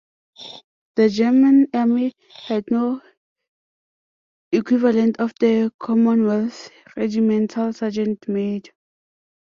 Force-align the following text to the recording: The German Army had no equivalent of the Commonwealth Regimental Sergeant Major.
The 0.95 1.09
German 1.09 1.67
Army 1.75 2.13
had 2.47 2.63
no 2.71 3.03
equivalent 4.51 5.17
of 5.19 5.31
the 5.39 5.71
Commonwealth 5.79 6.71
Regimental 6.97 7.71
Sergeant 7.71 8.27
Major. 8.27 8.71